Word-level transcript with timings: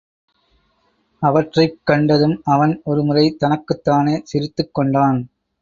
அவற்றைக் 1.21 1.79
கண்டதும், 1.83 2.41
அவன் 2.43 2.81
ஒரு 2.83 3.03
முறை 3.03 3.35
தனக்குத் 3.35 3.83
தானே 3.83 4.21
சிரித்துக் 4.23 4.73
கொண்டான். 4.73 5.29